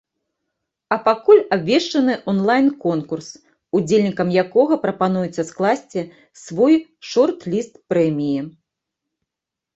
А 0.93 0.97
пакуль 1.07 1.41
абвешчаны 1.57 2.15
онлайн-конкурс, 2.33 3.27
удзельнікам 3.81 4.33
якога 4.43 4.79
прапануецца 4.87 5.47
скласці 5.51 6.01
свой 6.47 6.75
шорт-ліст 7.13 7.73
прэміі. 7.93 8.41